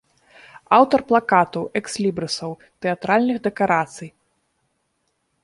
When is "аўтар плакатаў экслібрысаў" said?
0.77-2.51